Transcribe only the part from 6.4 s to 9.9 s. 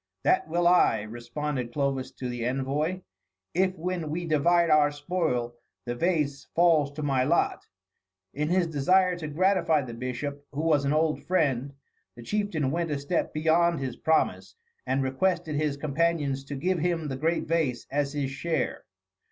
falls to my lot." In his desire to gratify